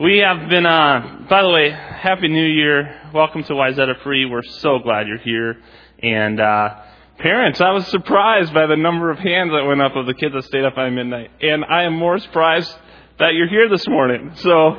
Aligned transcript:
We 0.00 0.18
have 0.18 0.48
been, 0.48 0.64
uh, 0.64 1.26
by 1.28 1.42
the 1.42 1.48
way, 1.48 1.70
Happy 1.70 2.28
New 2.28 2.46
Year. 2.46 3.10
Welcome 3.12 3.42
to 3.42 3.52
Wayzata 3.54 4.00
Free. 4.04 4.26
We're 4.26 4.44
so 4.44 4.78
glad 4.78 5.08
you're 5.08 5.18
here. 5.18 5.56
And, 6.00 6.38
uh, 6.38 6.68
parents, 7.18 7.60
I 7.60 7.72
was 7.72 7.84
surprised 7.88 8.54
by 8.54 8.66
the 8.66 8.76
number 8.76 9.10
of 9.10 9.18
hands 9.18 9.50
that 9.50 9.64
went 9.66 9.82
up 9.82 9.96
of 9.96 10.06
the 10.06 10.14
kids 10.14 10.34
that 10.34 10.44
stayed 10.44 10.64
up 10.64 10.76
by 10.76 10.88
midnight. 10.90 11.32
And 11.42 11.64
I 11.64 11.82
am 11.82 11.96
more 11.96 12.16
surprised 12.18 12.72
that 13.18 13.34
you're 13.34 13.48
here 13.48 13.68
this 13.68 13.88
morning. 13.88 14.30
So, 14.34 14.76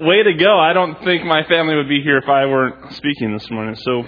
way 0.00 0.22
to 0.22 0.34
go. 0.34 0.60
I 0.60 0.72
don't 0.74 1.02
think 1.02 1.24
my 1.24 1.42
family 1.48 1.74
would 1.74 1.88
be 1.88 2.00
here 2.00 2.18
if 2.18 2.28
I 2.28 2.46
weren't 2.46 2.92
speaking 2.92 3.32
this 3.32 3.50
morning. 3.50 3.74
So, 3.74 4.04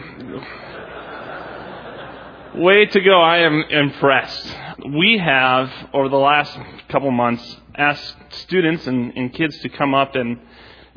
way 2.56 2.86
to 2.86 3.00
go. 3.00 3.20
I 3.20 3.38
am 3.38 3.62
impressed. 3.68 4.56
We 4.84 5.18
have, 5.18 5.70
over 5.92 6.08
the 6.08 6.16
last 6.16 6.58
couple 6.88 7.10
months, 7.10 7.56
asked 7.74 8.16
students 8.30 8.86
and, 8.86 9.12
and 9.16 9.32
kids 9.32 9.58
to 9.60 9.68
come 9.68 9.94
up 9.94 10.14
and, 10.14 10.38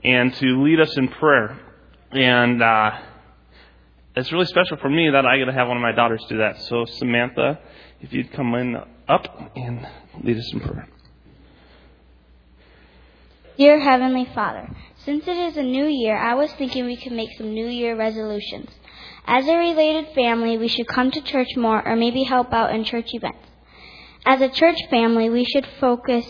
and 0.04 0.34
to 0.36 0.64
lead 0.64 0.80
us 0.80 0.96
in 0.98 1.08
prayer. 1.10 1.60
And 2.12 2.64
uh, 2.64 2.92
it's 4.16 4.32
really 4.32 4.46
special 4.46 4.78
for 4.78 4.90
me 4.90 5.10
that 5.12 5.26
I 5.26 5.38
get 5.38 5.46
to 5.46 5.54
have 5.54 5.68
one 5.68 5.78
of 5.78 5.84
my 5.84 5.92
daughters 5.92 6.24
do 6.30 6.38
that. 6.38 6.62
So, 6.64 6.86
Samantha, 6.86 7.60
if 8.02 8.14
you'd 8.14 8.32
come 8.34 8.56
in 8.56 8.78
up 9.08 9.52
and 9.56 9.88
lead 10.24 10.38
us 10.38 10.50
in 10.54 10.62
prayer. 10.62 10.88
Dear 13.58 13.80
Heavenly 13.80 14.26
Father, 14.34 14.74
since 15.04 15.28
it 15.28 15.36
is 15.36 15.58
a 15.58 15.64
new 15.64 15.86
year, 15.86 16.16
I 16.16 16.36
was 16.36 16.50
thinking 16.54 16.86
we 16.86 16.96
could 16.96 17.12
make 17.12 17.30
some 17.38 17.54
New 17.54 17.68
Year 17.68 17.98
resolutions. 17.98 18.70
As 19.26 19.48
a 19.48 19.56
related 19.56 20.14
family, 20.16 20.58
we 20.58 20.68
should 20.68 20.88
come 20.88 21.12
to 21.12 21.22
church 21.22 21.56
more 21.56 21.88
or 21.88 21.96
maybe 21.96 22.24
help 22.24 22.54
out 22.54 22.74
in 22.74 22.84
church 22.84 23.14
events. 23.14 23.40
As 24.26 24.42
a 24.42 24.50
church 24.50 24.78
family, 24.90 25.30
we 25.30 25.46
should 25.46 25.68
focus 25.80 26.26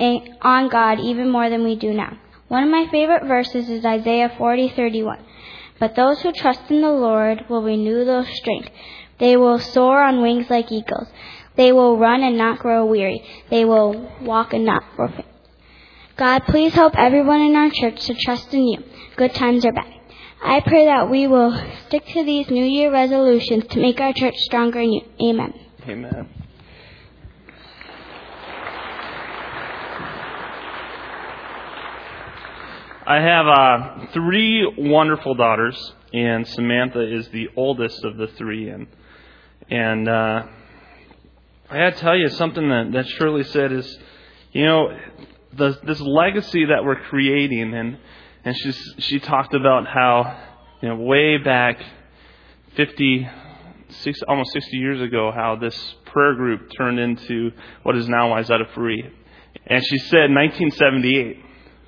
on 0.00 0.68
God 0.68 1.00
even 1.00 1.30
more 1.30 1.50
than 1.50 1.64
we 1.64 1.76
do 1.76 1.92
now. 1.92 2.18
One 2.48 2.62
of 2.62 2.70
my 2.70 2.86
favorite 2.90 3.24
verses 3.24 3.68
is 3.68 3.84
Isaiah 3.84 4.32
40:31. 4.38 5.18
But 5.80 5.96
those 5.96 6.22
who 6.22 6.32
trust 6.32 6.70
in 6.70 6.80
the 6.82 6.90
Lord 6.92 7.44
will 7.48 7.62
renew 7.62 8.04
their 8.04 8.24
strength. 8.24 8.70
They 9.18 9.36
will 9.36 9.58
soar 9.58 10.02
on 10.02 10.22
wings 10.22 10.48
like 10.48 10.70
eagles. 10.70 11.08
They 11.56 11.72
will 11.72 11.96
run 11.98 12.22
and 12.22 12.36
not 12.38 12.58
grow 12.58 12.84
weary. 12.84 13.22
They 13.50 13.64
will 13.64 14.10
walk 14.20 14.52
and 14.54 14.64
not 14.64 14.84
grow 14.96 15.08
faint. 15.08 15.26
God, 16.16 16.44
please 16.46 16.74
help 16.74 16.94
everyone 16.96 17.40
in 17.40 17.56
our 17.56 17.70
church 17.70 18.04
to 18.06 18.14
trust 18.14 18.54
in 18.54 18.68
you, 18.68 18.84
good 19.16 19.34
times 19.34 19.64
are 19.64 19.72
bad. 19.72 19.92
I 20.46 20.60
pray 20.60 20.84
that 20.84 21.08
we 21.08 21.26
will 21.26 21.58
stick 21.86 22.06
to 22.08 22.22
these 22.22 22.50
New 22.50 22.66
Year 22.66 22.92
resolutions 22.92 23.64
to 23.70 23.80
make 23.80 23.98
our 23.98 24.12
church 24.12 24.34
stronger. 24.36 24.78
Amen. 24.78 25.54
Amen. 25.88 26.28
I 33.06 33.20
have 33.20 33.46
uh, 33.46 34.06
three 34.12 34.70
wonderful 34.76 35.34
daughters, 35.34 35.94
and 36.12 36.46
Samantha 36.46 37.00
is 37.00 37.26
the 37.28 37.48
oldest 37.56 38.04
of 38.04 38.18
the 38.18 38.26
three. 38.26 38.68
And 38.68 38.86
and 39.70 40.06
uh, 40.06 40.42
I 41.70 41.78
got 41.78 41.94
to 41.94 42.00
tell 42.00 42.16
you 42.16 42.28
something 42.28 42.68
that 42.68 42.90
that 42.92 43.06
Shirley 43.06 43.44
said 43.44 43.72
is, 43.72 43.98
you 44.52 44.66
know, 44.66 44.88
the, 45.54 45.78
this 45.84 46.00
legacy 46.00 46.66
that 46.66 46.84
we're 46.84 47.00
creating, 47.00 47.72
and 47.72 47.98
and 48.44 48.56
she 48.56 48.72
she 48.98 49.20
talked 49.20 49.54
about 49.54 49.86
how, 49.86 50.38
you 50.82 50.88
know, 50.88 50.96
way 50.96 51.38
back, 51.38 51.82
fifty, 52.76 53.28
six, 53.88 54.20
almost 54.28 54.52
sixty 54.52 54.76
years 54.76 55.00
ago, 55.00 55.32
how 55.34 55.56
this 55.56 55.94
prayer 56.06 56.34
group 56.34 56.70
turned 56.76 56.98
into 56.98 57.52
what 57.82 57.96
is 57.96 58.08
now 58.08 58.28
Wayzata 58.28 58.72
Free, 58.74 59.02
and 59.66 59.84
she 59.84 59.98
said 59.98 60.30
1978. 60.30 61.38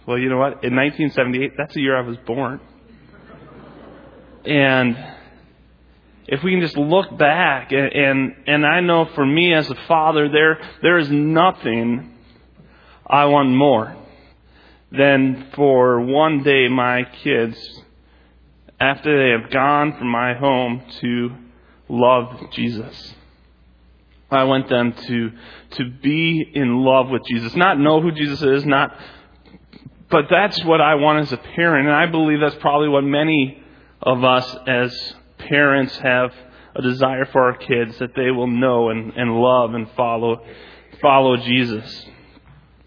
Well, 0.06 0.18
you 0.18 0.28
know 0.28 0.38
what? 0.38 0.64
In 0.64 0.76
1978, 0.76 1.52
that's 1.58 1.74
the 1.74 1.80
year 1.80 1.96
I 1.96 2.06
was 2.06 2.16
born. 2.18 2.60
And 4.44 4.96
if 6.28 6.44
we 6.44 6.52
can 6.52 6.60
just 6.60 6.76
look 6.76 7.18
back, 7.18 7.72
and, 7.72 7.92
and, 7.92 8.34
and 8.46 8.66
I 8.66 8.78
know 8.80 9.06
for 9.06 9.26
me 9.26 9.52
as 9.52 9.68
a 9.68 9.74
father, 9.88 10.28
there, 10.28 10.60
there 10.80 10.98
is 10.98 11.10
nothing 11.10 12.14
I 13.04 13.24
want 13.24 13.50
more 13.50 13.96
than 14.90 15.48
for 15.54 16.00
one 16.00 16.42
day 16.42 16.68
my 16.68 17.04
kids, 17.22 17.56
after 18.78 19.16
they 19.16 19.42
have 19.42 19.50
gone 19.50 19.96
from 19.98 20.08
my 20.08 20.34
home, 20.34 20.82
to 21.00 21.30
love 21.88 22.50
Jesus. 22.52 23.14
I 24.30 24.44
want 24.44 24.68
them 24.68 24.92
to, 24.92 25.30
to 25.72 25.90
be 26.02 26.44
in 26.54 26.84
love 26.84 27.08
with 27.08 27.22
Jesus. 27.26 27.54
Not 27.54 27.78
know 27.78 28.00
who 28.00 28.10
Jesus 28.10 28.42
is, 28.42 28.64
not 28.64 28.96
but 30.08 30.26
that's 30.30 30.64
what 30.64 30.80
I 30.80 30.94
want 30.94 31.20
as 31.20 31.32
a 31.32 31.36
parent, 31.36 31.88
and 31.88 31.96
I 31.96 32.06
believe 32.06 32.38
that's 32.40 32.54
probably 32.56 32.88
what 32.88 33.02
many 33.02 33.62
of 34.00 34.22
us 34.22 34.56
as 34.66 35.14
parents 35.38 35.96
have 35.98 36.32
a 36.76 36.82
desire 36.82 37.24
for 37.24 37.42
our 37.42 37.56
kids 37.56 37.98
that 37.98 38.14
they 38.14 38.30
will 38.30 38.46
know 38.46 38.90
and, 38.90 39.12
and 39.14 39.34
love 39.34 39.74
and 39.74 39.90
follow 39.92 40.44
follow 41.00 41.36
Jesus. 41.36 42.06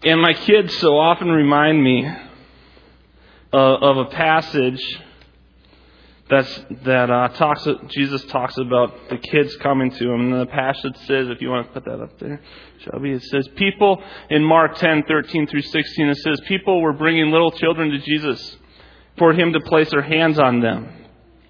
And 0.02 0.22
my 0.22 0.32
kids 0.32 0.74
so 0.78 0.98
often 0.98 1.28
remind 1.28 1.82
me 1.82 2.06
uh, 3.52 3.56
of 3.56 3.98
a 3.98 4.06
passage 4.06 4.82
that's, 6.30 6.60
that 6.84 7.10
uh, 7.10 7.28
talks. 7.28 7.68
Jesus 7.88 8.24
talks 8.26 8.56
about 8.56 9.10
the 9.10 9.18
kids 9.18 9.54
coming 9.56 9.90
to 9.90 10.10
him, 10.10 10.32
and 10.32 10.40
the 10.40 10.46
passage 10.46 10.96
says, 11.06 11.28
if 11.28 11.42
you 11.42 11.50
want 11.50 11.66
to 11.66 11.72
put 11.72 11.84
that 11.84 12.00
up 12.00 12.18
there, 12.18 12.40
Shelby, 12.78 13.10
it 13.10 13.22
says, 13.24 13.46
people 13.56 14.02
in 14.30 14.42
Mark 14.42 14.76
10, 14.76 15.02
13 15.06 15.46
through 15.48 15.62
16, 15.62 16.08
it 16.08 16.16
says, 16.18 16.40
people 16.48 16.80
were 16.80 16.94
bringing 16.94 17.30
little 17.30 17.50
children 17.50 17.90
to 17.90 17.98
Jesus 17.98 18.56
for 19.18 19.34
him 19.34 19.52
to 19.52 19.60
place 19.60 19.90
their 19.90 20.02
hands 20.02 20.38
on 20.38 20.60
them. 20.60 20.88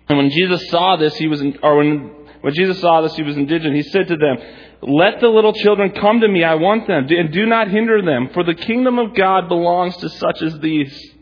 And 0.08 0.18
when 0.18 0.30
Jesus 0.30 0.68
saw 0.70 0.96
this, 0.96 1.14
he 1.16 1.28
was, 1.28 1.40
or 1.62 1.76
when 1.76 2.20
when 2.40 2.54
Jesus 2.54 2.80
saw 2.80 3.02
this, 3.02 3.14
he 3.14 3.22
was 3.22 3.36
indignant. 3.36 3.76
He 3.76 3.82
said 3.82 4.08
to 4.08 4.16
them, 4.16 4.36
Let 4.82 5.20
the 5.20 5.28
little 5.28 5.52
children 5.52 5.92
come 5.92 6.20
to 6.20 6.28
me. 6.28 6.42
I 6.42 6.54
want 6.54 6.86
them, 6.86 7.06
and 7.08 7.32
do 7.32 7.46
not 7.46 7.68
hinder 7.68 8.00
them, 8.02 8.30
for 8.32 8.44
the 8.44 8.54
kingdom 8.54 8.98
of 8.98 9.14
God 9.14 9.48
belongs 9.48 9.96
to 9.98 10.08
such 10.08 10.40
as 10.42 10.58
these. 10.60 11.14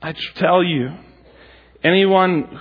I 0.00 0.12
tell 0.36 0.62
you, 0.62 0.90
anyone 1.84 2.60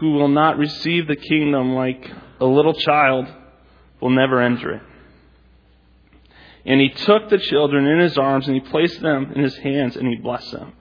who 0.00 0.12
will 0.12 0.28
not 0.28 0.58
receive 0.58 1.06
the 1.06 1.16
kingdom 1.16 1.74
like 1.74 2.10
a 2.40 2.44
little 2.44 2.74
child 2.74 3.26
will 4.00 4.10
never 4.10 4.40
enter 4.40 4.74
it. 4.74 4.82
And 6.64 6.80
he 6.80 6.88
took 6.88 7.28
the 7.28 7.38
children 7.38 7.86
in 7.86 8.00
his 8.00 8.18
arms 8.18 8.48
and 8.48 8.54
he 8.56 8.60
placed 8.60 9.00
them 9.00 9.32
in 9.34 9.42
his 9.42 9.56
hands 9.58 9.96
and 9.96 10.08
he 10.08 10.16
blessed 10.16 10.50
them. 10.50 10.72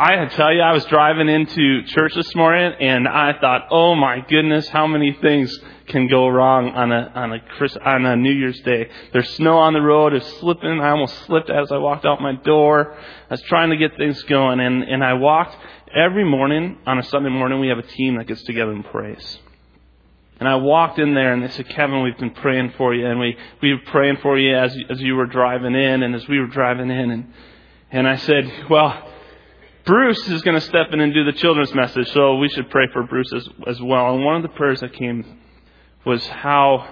I 0.00 0.16
had 0.16 0.30
tell 0.30 0.54
you, 0.54 0.60
I 0.60 0.74
was 0.74 0.84
driving 0.84 1.28
into 1.28 1.82
church 1.86 2.14
this 2.14 2.32
morning 2.36 2.72
and 2.78 3.08
I 3.08 3.32
thought, 3.40 3.66
oh 3.72 3.96
my 3.96 4.20
goodness, 4.20 4.68
how 4.68 4.86
many 4.86 5.12
things 5.20 5.58
can 5.88 6.06
go 6.06 6.28
wrong 6.28 6.68
on 6.68 6.92
a 6.92 7.10
on 7.16 7.32
a 7.32 7.40
Chris, 7.40 7.76
on 7.84 8.06
a 8.06 8.14
New 8.14 8.30
Year's 8.30 8.60
Day? 8.60 8.88
There's 9.12 9.28
snow 9.30 9.58
on 9.58 9.72
the 9.72 9.80
road. 9.80 10.14
It's 10.14 10.38
slipping. 10.38 10.78
I 10.80 10.90
almost 10.90 11.18
slipped 11.24 11.50
as 11.50 11.72
I 11.72 11.78
walked 11.78 12.06
out 12.06 12.20
my 12.20 12.34
door. 12.34 12.94
I 12.96 13.34
was 13.34 13.42
trying 13.42 13.70
to 13.70 13.76
get 13.76 13.96
things 13.96 14.22
going, 14.22 14.60
and 14.60 14.84
and 14.84 15.02
I 15.02 15.14
walked 15.14 15.56
every 15.92 16.24
morning 16.24 16.78
on 16.86 17.00
a 17.00 17.02
Sunday 17.02 17.30
morning. 17.30 17.58
We 17.58 17.66
have 17.66 17.78
a 17.78 17.82
team 17.82 18.18
that 18.18 18.28
gets 18.28 18.44
together 18.44 18.70
and 18.70 18.84
prays. 18.84 19.40
And 20.38 20.48
I 20.48 20.54
walked 20.54 21.00
in 21.00 21.14
there 21.14 21.32
and 21.32 21.42
they 21.42 21.48
said, 21.48 21.68
Kevin, 21.70 22.04
we've 22.04 22.16
been 22.18 22.30
praying 22.30 22.74
for 22.76 22.94
you, 22.94 23.04
and 23.04 23.18
we 23.18 23.36
we 23.60 23.72
were 23.72 23.80
praying 23.86 24.18
for 24.18 24.38
you 24.38 24.56
as 24.56 24.78
as 24.90 25.00
you 25.00 25.16
were 25.16 25.26
driving 25.26 25.74
in, 25.74 26.04
and 26.04 26.14
as 26.14 26.28
we 26.28 26.38
were 26.38 26.46
driving 26.46 26.88
in, 26.88 27.10
and 27.10 27.32
and 27.90 28.06
I 28.06 28.14
said, 28.14 28.68
well 28.70 29.16
Bruce 29.84 30.28
is 30.28 30.42
going 30.42 30.54
to 30.54 30.60
step 30.60 30.88
in 30.92 31.00
and 31.00 31.14
do 31.14 31.24
the 31.24 31.32
children's 31.32 31.74
message, 31.74 32.10
so 32.12 32.36
we 32.36 32.48
should 32.48 32.70
pray 32.70 32.88
for 32.92 33.02
Bruce 33.04 33.32
as, 33.34 33.48
as 33.66 33.80
well. 33.80 34.14
And 34.14 34.24
one 34.24 34.36
of 34.36 34.42
the 34.42 34.48
prayers 34.50 34.80
that 34.80 34.92
came 34.92 35.38
was 36.04 36.26
how, 36.26 36.88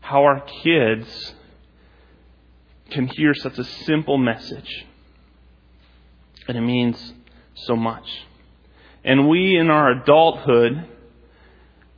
how 0.00 0.24
our 0.24 0.40
kids 0.62 1.34
can 2.90 3.06
hear 3.08 3.34
such 3.34 3.58
a 3.58 3.64
simple 3.64 4.18
message. 4.18 4.86
And 6.48 6.56
it 6.56 6.62
means 6.62 7.12
so 7.54 7.76
much. 7.76 8.06
And 9.04 9.28
we 9.28 9.56
in 9.56 9.70
our 9.70 9.90
adulthood 9.90 10.88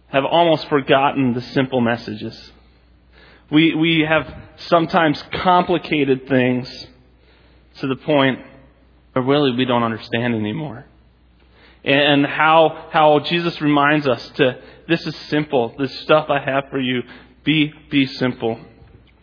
have 0.08 0.24
almost 0.24 0.68
forgotten 0.68 1.34
the 1.34 1.40
simple 1.40 1.80
messages. 1.80 2.52
We, 3.50 3.74
we 3.74 4.04
have 4.08 4.34
sometimes 4.56 5.22
complicated 5.32 6.28
things 6.28 6.86
to 7.78 7.86
the 7.86 7.96
point 7.96 8.40
but 9.16 9.22
really 9.22 9.52
we 9.52 9.64
don't 9.64 9.82
understand 9.82 10.34
anymore. 10.34 10.84
And 11.82 12.26
how, 12.26 12.88
how 12.90 13.20
Jesus 13.20 13.58
reminds 13.62 14.06
us 14.06 14.28
to, 14.34 14.60
this 14.88 15.06
is 15.06 15.16
simple. 15.30 15.74
This 15.78 16.00
stuff 16.00 16.26
I 16.28 16.38
have 16.38 16.64
for 16.68 16.78
you, 16.78 17.00
be, 17.42 17.72
be 17.90 18.04
simple. 18.04 18.60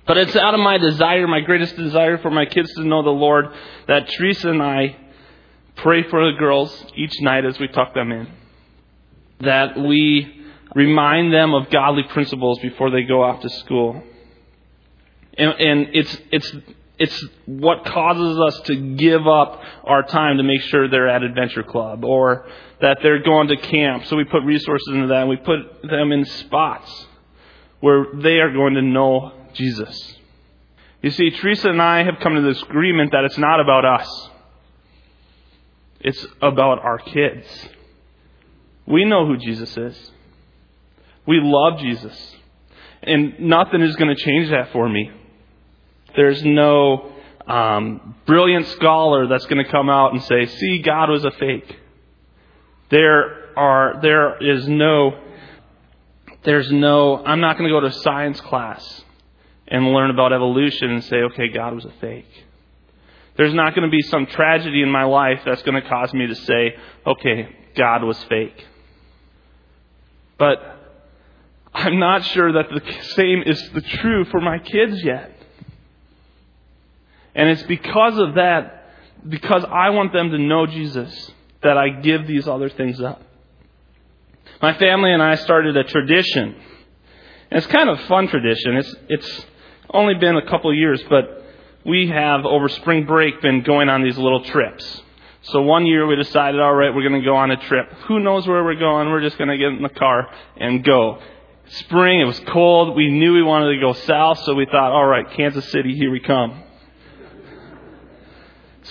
But 0.08 0.18
it's 0.18 0.36
out 0.36 0.56
of 0.56 0.62
my 0.62 0.80
desire, 0.80 1.28
my 1.28 1.42
greatest 1.42 1.78
desire 1.78 2.18
for 2.18 2.32
my 2.32 2.46
kids 2.46 2.74
to 2.74 2.84
know 2.84 3.04
the 3.04 3.12
Lord, 3.12 3.50
that 3.88 4.10
Teresa 4.10 4.50
and 4.50 4.64
I 4.64 4.96
pray 5.76 6.10
for 6.10 6.32
the 6.32 6.40
girls 6.40 6.86
each 6.96 7.22
night 7.22 7.46
as 7.46 7.60
we 7.60 7.68
tuck 7.68 7.94
them 7.94 8.12
in. 8.12 8.28
That 9.42 9.78
we 9.78 10.44
remind 10.74 11.32
them 11.32 11.54
of 11.54 11.70
godly 11.70 12.04
principles 12.10 12.58
before 12.64 12.90
they 12.90 13.04
go 13.04 13.22
off 13.22 13.42
to 13.42 13.50
school. 13.60 14.02
And, 15.38 15.52
and 15.52 15.88
it's, 15.94 16.18
it's 16.32 16.52
it's 17.04 17.26
what 17.46 17.84
causes 17.84 18.40
us 18.40 18.62
to 18.68 18.96
give 18.96 19.28
up 19.28 19.62
our 19.84 20.04
time 20.04 20.38
to 20.38 20.44
make 20.44 20.62
sure 20.62 20.88
they're 20.88 21.10
at 21.10 21.22
Adventure 21.22 21.64
Club 21.64 22.06
or 22.06 22.46
that 22.80 23.00
they're 23.04 23.22
going 23.22 23.50
to 23.50 23.58
camp. 23.58 24.06
So 24.06 24.16
we 24.16 24.24
put 24.24 24.44
resources 24.44 24.88
into 24.88 25.08
that 25.08 25.22
and 25.22 25.30
we 25.30 25.36
put 25.36 25.82
them 25.82 26.14
in 26.14 26.24
spots 26.24 27.08
where 27.82 28.06
they 28.14 28.38
are 28.40 28.54
going 28.54 28.76
to 28.76 28.82
know 28.82 29.34
Jesus. 29.54 30.16
You 31.02 31.12
see, 31.12 31.32
Teresa 31.32 31.68
and 31.68 31.82
I 31.82 32.04
have 32.04 32.22
come 32.22 32.36
to 32.36 32.42
this 32.42 32.62
agreement 32.62 33.12
that 33.12 33.26
it's 33.26 33.38
not 33.38 33.60
about 33.60 33.84
us. 33.84 34.30
It's 36.00 36.26
about 36.42 36.80
our 36.80 37.00
kids. 37.00 37.46
We 38.88 39.04
know 39.04 39.26
who 39.26 39.36
Jesus 39.36 39.76
is. 39.76 40.12
We 41.28 41.42
love 41.44 41.80
Jesus. 41.80 42.36
And 43.02 43.42
nothing 43.42 43.82
is 43.82 43.98
going 43.98 44.16
to 44.16 44.24
change 44.24 44.52
that 44.52 44.72
for 44.72 44.88
me. 44.88 45.12
There's 46.16 46.44
no 46.44 47.12
um, 47.48 48.16
brilliant 48.26 48.68
scholar 48.68 49.28
that's 49.28 49.46
going 49.46 49.64
to 49.64 49.72
come 49.72 49.90
out 49.90 50.14
and 50.14 50.24
say, 50.24 50.46
see, 50.46 50.80
God 50.80 51.10
was 51.10 51.26
a 51.26 51.32
fake. 51.32 51.80
There 52.90 53.58
are, 53.58 54.00
there 54.02 54.42
is 54.42 54.68
no, 54.68 55.20
there's 56.44 56.72
no, 56.72 57.24
I'm 57.26 57.42
not 57.42 57.58
going 57.58 57.70
to 57.70 57.74
go 57.74 57.82
to 57.82 57.92
science 57.92 58.40
class 58.42 59.02
and 59.68 59.88
learn 59.88 60.12
about 60.12 60.34
evolution 60.34 60.92
and 60.92 61.04
say, 61.04 61.18
okay, 61.18 61.48
God 61.48 61.74
was 61.74 61.86
a 61.86 61.94
fake. 62.00 62.30
There's 63.36 63.54
not 63.54 63.74
going 63.74 63.90
to 63.90 63.92
be 63.92 64.02
some 64.04 64.28
tragedy 64.28 64.84
in 64.84 64.92
my 64.92 65.06
life 65.06 65.42
that's 65.46 65.64
going 65.64 65.82
to 65.82 65.90
cause 65.90 66.14
me 66.14 66.28
to 66.28 66.36
say, 66.36 66.76
okay, 67.08 67.50
God 67.76 68.04
was 68.04 68.22
fake. 68.26 68.66
But 70.38 70.60
I'm 71.74 72.00
not 72.00 72.24
sure 72.26 72.54
that 72.54 72.70
the 72.70 73.04
same 73.16 73.44
is 73.46 73.70
the 73.72 73.82
true 73.82 74.26
for 74.26 74.40
my 74.40 74.60
kids 74.60 75.04
yet. 75.04 75.33
And 77.36 77.50
it's 77.50 77.64
because 77.64 78.18
of 78.18 78.36
that, 78.36 78.88
because 79.28 79.66
I 79.66 79.90
want 79.90 80.14
them 80.14 80.32
to 80.32 80.38
know 80.38 80.66
Jesus, 80.66 81.32
that 81.64 81.78
I 81.78 81.90
give 81.90 82.28
these 82.28 82.48
other 82.48 82.70
things 82.70 83.02
up. 83.02 83.22
My 84.62 84.78
family 84.78 85.12
and 85.12 85.22
I 85.22 85.36
started 85.36 85.76
a 85.76 85.84
tradition. 85.84 86.56
And 87.52 87.58
it's 87.58 87.68
kind 87.68 87.90
of 87.90 88.00
a 88.00 88.08
fun 88.08 88.28
tradition. 88.28 88.78
It's, 88.78 88.96
it's 89.10 89.46
only 89.90 90.16
been 90.16 90.38
a 90.38 90.50
couple 90.50 90.74
years, 90.74 91.02
but 91.10 91.44
we 91.86 92.08
have 92.08 92.46
over 92.46 92.70
spring 92.70 93.06
break 93.06 93.42
been 93.42 93.62
going 93.64 93.90
on 93.90 94.04
these 94.04 94.18
little 94.18 94.44
trips. 94.44 95.02
So 95.44 95.62
one 95.62 95.86
year 95.86 96.08
we 96.08 96.16
decided, 96.16 96.62
all 96.62 96.74
right, 96.74 96.94
we're 96.96 97.08
going 97.08 97.22
to 97.22 97.26
go 97.26 97.36
on 97.36 97.52
a 97.52 97.58
trip. 97.58 97.92
Who 98.08 98.20
knows 98.20 98.48
where 98.48 98.64
we're 98.64 98.80
going? 98.80 99.10
We're 99.10 99.22
just 99.22 99.38
going 99.38 99.50
to 99.50 99.58
get 99.58 99.68
in 99.68 99.82
the 99.82 99.90
car 99.90 100.30
and 100.56 100.84
go. 100.84 101.22
Spring, 101.66 102.22
it 102.22 102.26
was 102.26 102.40
cold. 102.48 102.96
We 102.96 103.12
knew 103.12 103.34
we 103.34 103.44
wanted 103.44 103.76
to 103.76 103.82
go 103.82 103.94
south, 103.94 104.40
so 104.44 104.54
we 104.54 104.66
thought, 104.66 104.92
all 104.92 105.06
right, 105.06 105.30
Kansas 105.32 105.70
City, 105.72 105.96
here 105.96 106.12
we 106.12 106.22
come. 106.22 106.63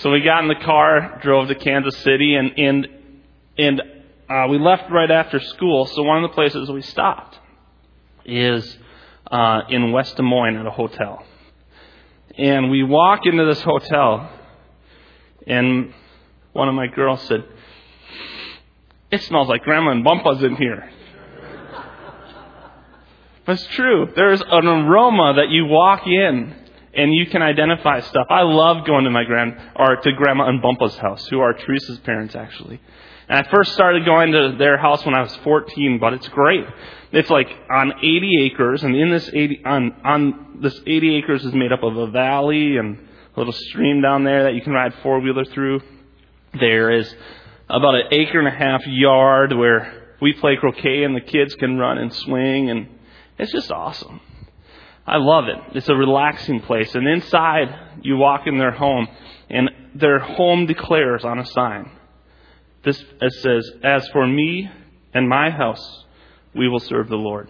So 0.03 0.11
we 0.11 0.19
got 0.19 0.41
in 0.41 0.49
the 0.49 0.55
car, 0.55 1.17
drove 1.23 1.47
to 1.47 1.55
Kansas 1.55 1.95
City, 1.99 2.35
and 2.35 2.51
and 2.59 2.87
and 3.57 3.81
uh, 4.29 4.47
we 4.49 4.59
left 4.59 4.91
right 4.91 5.09
after 5.09 5.39
school. 5.39 5.85
So 5.85 6.03
one 6.03 6.21
of 6.21 6.29
the 6.29 6.35
places 6.35 6.69
we 6.69 6.81
stopped 6.81 7.39
is 8.25 8.77
uh, 9.31 9.61
in 9.69 9.93
West 9.93 10.17
Des 10.17 10.21
Moines 10.21 10.57
at 10.57 10.65
a 10.65 10.71
hotel, 10.71 11.23
and 12.37 12.69
we 12.69 12.83
walk 12.83 13.21
into 13.23 13.45
this 13.45 13.61
hotel, 13.61 14.29
and 15.47 15.93
one 16.51 16.67
of 16.67 16.75
my 16.75 16.87
girls 16.87 17.21
said, 17.21 17.45
"It 19.09 19.21
smells 19.21 19.47
like 19.47 19.61
Grandma 19.61 19.91
and 19.91 20.03
Bumpa's 20.03 20.43
in 20.43 20.57
here." 20.57 20.91
It's 23.47 23.65
true. 23.67 24.11
There's 24.13 24.41
an 24.41 24.67
aroma 24.67 25.35
that 25.37 25.49
you 25.49 25.63
walk 25.65 26.05
in 26.05 26.62
and 26.95 27.13
you 27.13 27.25
can 27.25 27.41
identify 27.41 27.99
stuff. 28.01 28.27
I 28.29 28.41
love 28.41 28.85
going 28.85 29.05
to 29.05 29.09
my 29.09 29.23
grand 29.23 29.55
or 29.75 29.95
to 29.95 30.11
Grandma 30.13 30.47
and 30.47 30.61
Bumpa's 30.61 30.97
house, 30.97 31.25
who 31.27 31.39
are 31.39 31.53
Teresa's 31.53 31.99
parents 31.99 32.35
actually. 32.35 32.79
And 33.27 33.39
I 33.39 33.49
first 33.49 33.73
started 33.73 34.05
going 34.05 34.31
to 34.33 34.55
their 34.57 34.77
house 34.77 35.05
when 35.05 35.15
I 35.15 35.21
was 35.21 35.35
14, 35.37 35.97
but 35.99 36.13
it's 36.13 36.27
great. 36.29 36.65
It's 37.11 37.29
like 37.29 37.47
on 37.71 37.93
80 37.99 38.51
acres, 38.51 38.83
and 38.83 38.95
in 38.95 39.11
this 39.11 39.29
80 39.31 39.65
on 39.65 39.91
on 40.03 40.59
this 40.61 40.79
80 40.85 41.15
acres 41.15 41.45
is 41.45 41.53
made 41.53 41.71
up 41.71 41.83
of 41.83 41.95
a 41.95 42.07
valley 42.07 42.77
and 42.77 42.97
a 43.35 43.39
little 43.39 43.53
stream 43.53 44.01
down 44.01 44.23
there 44.23 44.43
that 44.43 44.55
you 44.55 44.61
can 44.61 44.73
ride 44.73 44.93
four 45.01 45.19
wheeler 45.19 45.45
through. 45.45 45.81
There 46.59 46.91
is 46.91 47.13
about 47.69 47.95
an 47.95 48.03
acre 48.11 48.39
and 48.39 48.47
a 48.47 48.51
half 48.51 48.85
yard 48.85 49.53
where 49.53 50.15
we 50.21 50.33
play 50.33 50.55
croquet 50.57 51.03
and 51.03 51.15
the 51.15 51.21
kids 51.21 51.55
can 51.55 51.77
run 51.77 51.97
and 51.97 52.13
swing, 52.13 52.69
and 52.69 52.87
it's 53.37 53.51
just 53.51 53.71
awesome. 53.71 54.19
I 55.05 55.17
love 55.17 55.45
it. 55.49 55.75
It's 55.75 55.89
a 55.89 55.95
relaxing 55.95 56.61
place. 56.61 56.95
And 56.95 57.07
inside, 57.07 57.75
you 58.01 58.17
walk 58.17 58.47
in 58.47 58.57
their 58.57 58.71
home, 58.71 59.07
and 59.49 59.69
their 59.95 60.19
home 60.19 60.65
declares 60.65 61.25
on 61.25 61.39
a 61.39 61.45
sign. 61.45 61.91
This 62.83 63.03
it 63.21 63.33
says, 63.33 63.69
"As 63.83 64.07
for 64.09 64.25
me 64.25 64.69
and 65.13 65.27
my 65.27 65.49
house, 65.49 66.05
we 66.53 66.67
will 66.69 66.79
serve 66.79 67.09
the 67.09 67.17
Lord." 67.17 67.49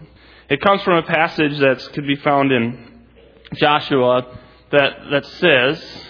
It 0.50 0.62
comes 0.62 0.82
from 0.84 0.98
a 0.98 1.04
passage 1.04 1.58
that 1.60 1.80
could 1.94 2.08
be 2.08 2.16
found 2.16 2.52
in 2.52 3.06
Joshua 3.56 4.26
that 4.72 5.10
that 5.12 5.26
says, 5.26 6.10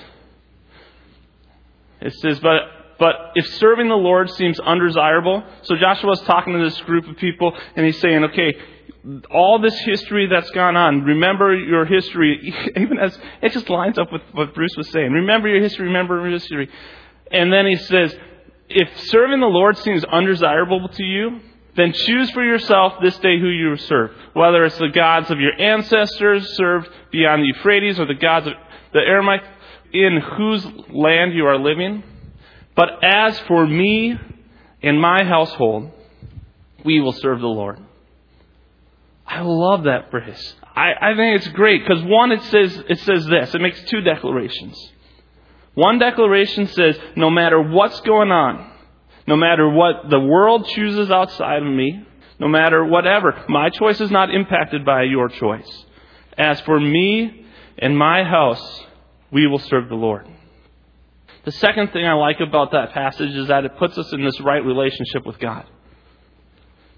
"It 2.01 2.13
says, 2.13 2.39
but." 2.39 2.80
But 3.00 3.31
if 3.36 3.46
serving 3.48 3.89
the 3.89 3.96
Lord 3.96 4.30
seems 4.30 4.60
undesirable, 4.60 5.44
so 5.63 5.75
Joshua's 5.75 6.22
talking 6.22 6.54
to 6.54 6.60
this 6.63 6.80
group 6.81 7.07
of 7.07 7.18
people 7.18 7.54
and 7.75 7.86
he's 7.86 8.00
saying, 8.00 8.24
okay, 8.25 8.54
all 9.31 9.59
this 9.59 9.77
history 9.79 10.27
that's 10.27 10.50
gone 10.51 10.75
on, 10.75 11.03
remember 11.03 11.55
your 11.55 11.85
history, 11.85 12.53
even 12.75 12.97
as 13.00 13.17
it 13.41 13.51
just 13.51 13.69
lines 13.69 13.97
up 13.97 14.11
with 14.11 14.21
what 14.31 14.53
Bruce 14.55 14.75
was 14.77 14.89
saying. 14.89 15.11
Remember 15.11 15.47
your 15.47 15.61
history, 15.61 15.88
remember 15.88 16.15
your 16.21 16.31
history. 16.31 16.69
And 17.31 17.51
then 17.51 17.65
he 17.65 17.75
says, 17.75 18.15
if 18.69 18.89
serving 19.07 19.39
the 19.39 19.47
Lord 19.47 19.77
seems 19.77 20.03
undesirable 20.05 20.88
to 20.88 21.03
you, 21.03 21.41
then 21.75 21.91
choose 21.91 22.29
for 22.31 22.44
yourself 22.44 22.94
this 23.01 23.17
day 23.17 23.39
who 23.39 23.50
you 23.50 23.75
serve. 23.77 24.11
Whether 24.33 24.63
it's 24.65 24.77
the 24.77 24.89
gods 24.89 25.31
of 25.31 25.39
your 25.39 25.59
ancestors 25.59 26.55
served 26.55 26.88
beyond 27.11 27.41
the 27.41 27.47
Euphrates 27.47 28.00
or 28.00 28.05
the 28.05 28.13
gods 28.13 28.47
of 28.47 28.53
the 28.94 29.00
Amorites 29.00 29.47
in 29.91 30.19
whose 30.38 30.65
land 30.89 31.33
you 31.33 31.45
are 31.45 31.57
living. 31.57 32.03
But 32.75 33.03
as 33.03 33.39
for 33.41 33.65
me 33.65 34.15
and 34.81 35.01
my 35.01 35.23
household, 35.23 35.91
we 36.85 37.01
will 37.01 37.11
serve 37.11 37.39
the 37.41 37.47
Lord. 37.47 37.79
I 39.33 39.41
love 39.41 39.85
that 39.85 40.12
phrase. 40.12 40.56
I, 40.75 40.91
I 41.01 41.15
think 41.15 41.41
it's 41.41 41.47
great 41.50 41.83
because 41.83 42.03
one, 42.03 42.31
it 42.31 42.44
says, 42.44 42.83
it 42.88 43.00
says 43.00 43.25
this. 43.25 43.56
It 43.56 43.62
makes 43.62 43.81
two 43.85 44.01
declarations. 44.01 44.77
One 45.74 45.97
declaration 45.97 46.68
says, 46.68 47.00
no 47.15 47.31
matter 47.31 47.59
what's 47.59 48.00
going 48.01 48.29
on, 48.29 48.72
no 49.25 49.36
matter 49.36 49.67
what 49.67 50.08
the 50.12 50.19
world 50.19 50.67
chooses 50.67 51.10
outside 51.10 51.63
of 51.63 51.67
me, 51.67 52.05
no 52.38 52.48
matter 52.48 52.86
whatever, 52.86 53.43
my 53.50 53.72
choice 53.72 54.00
is 54.01 54.12
not 54.12 54.29
impacted 54.34 54.86
by 54.86 55.03
your 55.03 55.29
choice. 55.29 55.86
As 56.38 56.62
for 56.62 56.79
me 56.79 57.48
and 57.79 57.98
my 57.98 58.24
house, 58.24 58.81
we 59.31 59.48
will 59.48 59.60
serve 59.60 59.89
the 59.89 59.96
Lord. 59.96 60.27
The 61.46 61.51
second 61.53 61.91
thing 61.91 62.05
I 62.05 62.13
like 62.13 62.39
about 62.39 62.72
that 62.74 62.91
passage 62.93 63.31
is 63.31 63.48
that 63.48 63.65
it 63.65 63.77
puts 63.77 63.98
us 63.98 64.13
in 64.13 64.24
this 64.24 64.39
right 64.41 64.63
relationship 64.63 65.25
with 65.25 65.39
God. 65.39 65.65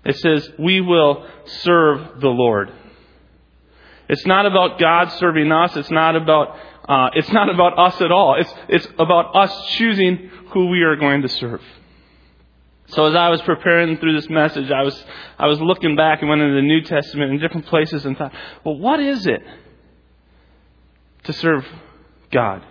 It 0.06 0.18
says, 0.18 0.50
we 0.60 0.82
will 0.82 1.28
serve 1.46 2.22
the 2.22 2.30
Lord. 2.30 2.72
It's 4.08 4.26
not 4.26 4.46
about 4.46 4.80
God 4.80 5.12
serving 5.14 5.52
us. 5.52 5.76
It's 5.76 5.90
not 5.90 6.16
about, 6.16 6.56
uh, 6.88 7.10
it's 7.16 7.32
not 7.32 7.50
about 7.50 7.80
us 7.80 8.00
at 8.02 8.12
all. 8.12 8.36
It's, 8.40 8.54
it's 8.70 8.88
about 9.00 9.36
us 9.36 9.68
choosing 9.72 10.30
who 10.54 10.68
we 10.68 10.84
are 10.84 10.96
going 10.96 11.24
to 11.24 11.30
serve. 11.30 11.62
So 12.88 13.06
as 13.06 13.16
I 13.16 13.30
was 13.30 13.42
preparing 13.42 13.98
through 13.98 14.14
this 14.14 14.30
message, 14.30 14.70
I 14.70 14.84
was, 14.84 15.06
I 15.40 15.48
was 15.48 15.60
looking 15.60 15.96
back 15.96 16.22
and 16.22 16.30
went 16.30 16.42
into 16.42 16.54
the 16.54 16.62
New 16.62 16.82
Testament 16.82 17.32
in 17.32 17.40
different 17.40 17.66
places 17.66 18.06
and 18.06 18.16
thought, 18.16 18.32
well, 18.64 18.78
what 18.78 19.00
is 19.00 19.26
it 19.26 19.42
to 21.24 21.34
serve 21.34 21.66
God? 22.32 22.62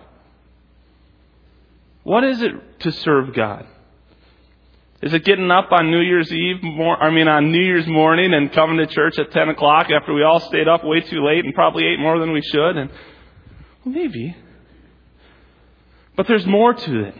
What 2.03 2.23
is 2.23 2.41
it 2.41 2.79
to 2.79 2.91
serve 2.93 3.33
God? 3.33 3.67
Is 5.01 5.13
it 5.13 5.25
getting 5.25 5.51
up 5.51 5.71
on 5.71 5.91
New 5.91 5.99
Year's 5.99 6.31
Eve, 6.31 6.57
I 6.63 7.09
mean 7.09 7.27
on 7.27 7.51
New 7.51 7.61
Year's 7.61 7.85
morning 7.85 8.33
and 8.33 8.51
coming 8.53 8.77
to 8.77 8.87
church 8.87 9.19
at 9.19 9.31
10 9.31 9.49
o'clock 9.49 9.87
after 9.91 10.13
we 10.13 10.23
all 10.23 10.39
stayed 10.39 10.67
up 10.67 10.83
way 10.83 11.01
too 11.01 11.23
late 11.23 11.43
and 11.43 11.53
probably 11.53 11.85
ate 11.85 11.99
more 11.99 12.17
than 12.17 12.31
we 12.31 12.41
should? 12.41 12.77
And 12.77 12.89
well, 13.83 13.93
maybe. 13.93 14.35
But 16.15 16.27
there's 16.27 16.45
more 16.45 16.73
to 16.73 17.03
it. 17.03 17.15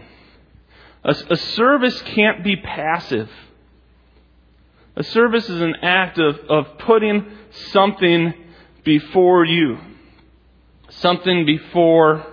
A, 1.03 1.15
a 1.31 1.35
service 1.35 2.01
can't 2.03 2.43
be 2.43 2.55
passive. 2.55 3.29
A 4.95 5.03
service 5.03 5.49
is 5.49 5.61
an 5.61 5.75
act 5.81 6.17
of, 6.17 6.39
of 6.49 6.77
putting 6.79 7.29
something 7.71 8.33
before 8.85 9.43
you, 9.43 9.77
something 10.89 11.45
before 11.45 12.25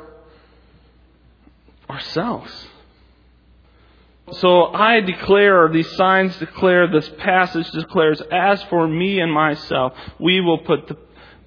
ourselves. 1.90 2.68
So 4.30 4.66
I 4.66 5.00
declare, 5.00 5.64
or 5.64 5.72
these 5.72 5.90
signs 5.96 6.36
declare, 6.36 6.86
this 6.86 7.10
passage 7.18 7.68
declares, 7.72 8.22
as 8.30 8.62
for 8.64 8.86
me 8.86 9.20
and 9.20 9.32
myself, 9.32 9.94
we 10.18 10.40
will 10.40 10.58
put 10.58 10.88
the, 10.88 10.96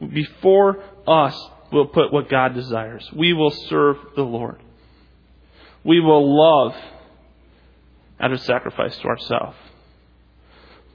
before 0.05 0.83
us 1.07 1.49
we'll 1.71 1.87
put 1.87 2.11
what 2.11 2.29
God 2.29 2.53
desires. 2.53 3.09
We 3.15 3.33
will 3.33 3.51
serve 3.51 3.97
the 4.15 4.23
Lord. 4.23 4.61
We 5.83 5.99
will 5.99 6.37
love 6.37 6.75
out 8.19 8.31
of 8.31 8.41
sacrifice 8.41 8.95
to 8.97 9.03
ourselves. 9.07 9.57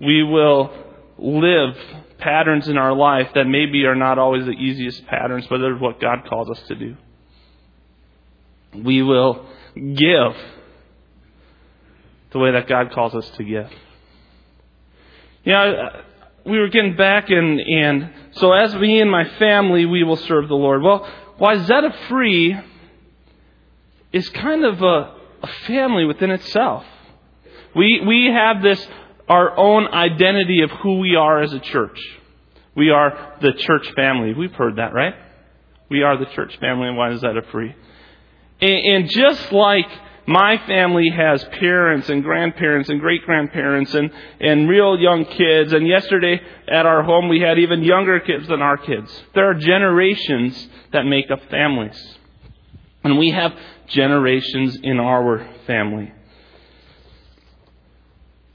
We 0.00 0.22
will 0.22 0.72
live 1.18 1.76
patterns 2.18 2.68
in 2.68 2.78
our 2.78 2.94
life 2.94 3.28
that 3.34 3.44
maybe 3.44 3.84
are 3.84 3.94
not 3.94 4.18
always 4.18 4.44
the 4.44 4.52
easiest 4.52 5.06
patterns, 5.06 5.46
but 5.48 5.58
they're 5.58 5.76
what 5.76 6.00
God 6.00 6.20
calls 6.28 6.50
us 6.50 6.60
to 6.68 6.74
do. 6.74 6.96
We 8.74 9.02
will 9.02 9.46
give 9.74 10.36
the 12.32 12.38
way 12.38 12.52
that 12.52 12.68
God 12.68 12.92
calls 12.92 13.14
us 13.14 13.28
to 13.36 13.44
give. 13.44 13.70
You 15.44 15.52
know, 15.52 16.02
we 16.44 16.58
were 16.58 16.68
getting 16.68 16.96
back 16.96 17.30
and, 17.30 17.60
and 17.60 18.10
so 18.32 18.52
as 18.52 18.74
me 18.74 19.00
and 19.00 19.10
my 19.10 19.24
family, 19.38 19.86
we 19.86 20.04
will 20.04 20.16
serve 20.16 20.48
the 20.48 20.54
Lord. 20.54 20.82
Well, 20.82 21.08
Wayzata 21.40 22.08
Free 22.08 22.56
is 24.12 24.28
kind 24.30 24.64
of 24.64 24.82
a, 24.82 25.14
a 25.42 25.48
family 25.66 26.04
within 26.04 26.30
itself. 26.30 26.84
We, 27.74 28.02
we 28.06 28.26
have 28.26 28.62
this, 28.62 28.84
our 29.28 29.56
own 29.56 29.88
identity 29.88 30.62
of 30.62 30.70
who 30.82 30.98
we 30.98 31.16
are 31.16 31.42
as 31.42 31.52
a 31.52 31.60
church. 31.60 31.98
We 32.74 32.90
are 32.90 33.36
the 33.40 33.52
church 33.52 33.90
family. 33.94 34.34
We've 34.34 34.52
heard 34.52 34.76
that, 34.76 34.92
right? 34.92 35.14
We 35.88 36.02
are 36.02 36.16
the 36.16 36.26
church 36.26 36.56
family, 36.58 36.88
and 36.88 36.96
Wayzata 36.96 37.50
Free. 37.50 37.74
And, 38.60 39.04
and 39.04 39.10
just 39.10 39.52
like 39.52 39.88
my 40.30 40.64
family 40.68 41.10
has 41.10 41.42
parents 41.58 42.08
and 42.08 42.22
grandparents 42.22 42.88
and 42.88 43.00
great 43.00 43.24
grandparents 43.24 43.92
and, 43.94 44.12
and 44.38 44.68
real 44.68 44.96
young 44.96 45.24
kids. 45.24 45.72
And 45.72 45.88
yesterday 45.88 46.40
at 46.68 46.86
our 46.86 47.02
home, 47.02 47.28
we 47.28 47.40
had 47.40 47.58
even 47.58 47.82
younger 47.82 48.20
kids 48.20 48.46
than 48.46 48.62
our 48.62 48.76
kids. 48.76 49.10
There 49.34 49.50
are 49.50 49.54
generations 49.54 50.68
that 50.92 51.02
make 51.02 51.32
up 51.32 51.40
families. 51.50 52.00
And 53.02 53.18
we 53.18 53.30
have 53.30 53.52
generations 53.88 54.78
in 54.80 55.00
our 55.00 55.48
family. 55.66 56.12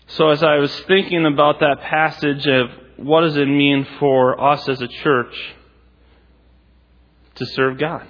So 0.08 0.30
as 0.30 0.42
I 0.44 0.60
was 0.60 0.74
thinking 0.88 1.26
about 1.26 1.60
that 1.60 1.82
passage 1.82 2.48
of 2.48 2.70
what 2.96 3.22
does 3.22 3.36
it 3.36 3.48
mean 3.48 3.86
for 4.00 4.40
us 4.40 4.70
as 4.70 4.82
a 4.82 4.88
church 4.88 5.36
to 7.36 7.46
serve 7.46 7.78
God? 7.78 8.08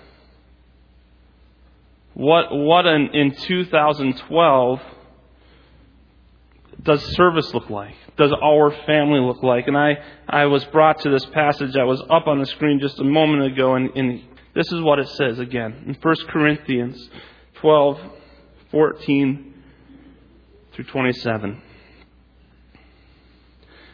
What, 2.15 2.45
what 2.50 2.88
an, 2.88 3.10
in 3.13 3.36
2012 3.36 4.79
does 6.81 7.03
service 7.15 7.53
look 7.53 7.69
like? 7.69 7.95
Does 8.17 8.31
our 8.41 8.72
family 8.86 9.19
look 9.19 9.43
like? 9.43 9.67
And 9.67 9.77
I, 9.77 9.98
I 10.27 10.45
was 10.45 10.63
brought 10.65 11.01
to 11.01 11.10
this 11.10 11.25
passage 11.25 11.74
that 11.74 11.86
was 11.86 12.01
up 12.10 12.27
on 12.27 12.39
the 12.39 12.45
screen 12.45 12.79
just 12.79 13.00
a 13.00 13.03
moment 13.03 13.51
ago, 13.51 13.75
and, 13.75 13.89
and 13.98 14.22
this 14.53 14.72
is 14.72 14.81
what 14.81 15.00
it 15.00 15.10
says 15.10 15.39
again 15.39 15.84
in 15.88 15.98
1 16.01 16.15
Corinthians 16.29 17.10
12, 17.55 18.00
14 18.72 19.53
through 20.74 20.86
27. 20.86 21.62